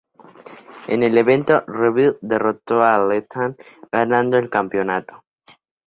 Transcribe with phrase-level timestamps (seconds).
[0.87, 3.55] En el evento, Robbie derrotó a Lethal,
[3.91, 5.23] ganando el campeonato.